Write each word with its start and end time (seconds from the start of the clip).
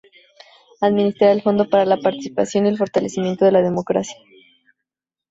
Administrar 0.81 1.29
el 1.29 1.43
Fondo 1.43 1.69
para 1.69 1.85
la 1.85 1.97
Participación 1.99 2.65
y 2.65 2.69
el 2.69 2.77
Fortalecimiento 2.79 3.45
de 3.45 3.51
la 3.51 3.61
Democracia. 3.61 4.15